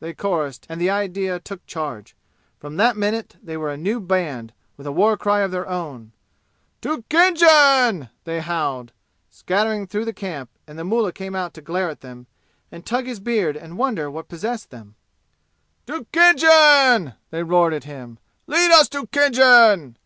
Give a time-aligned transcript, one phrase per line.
[0.00, 2.16] they chorused, and the idea took charge.
[2.58, 6.10] From that minute they were a new band, with a war cry of their own.
[6.80, 8.90] "To Khinjan!" they howled,
[9.30, 12.26] scattering through the camp, and the mullah came out to glare at them
[12.72, 14.96] and tug his beard and wonder what possessed them.
[15.86, 18.18] "To Khinjan!" they roared at him.
[18.48, 19.98] "Lead us to Khinjan!"